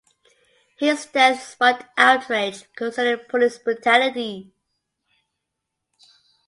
His 0.79 1.05
death 1.05 1.43
sparked 1.49 1.85
outrage 1.95 2.63
concerning 2.73 3.23
police 3.29 3.59
brutality. 3.59 4.51